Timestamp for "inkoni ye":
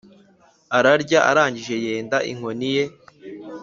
2.31-2.83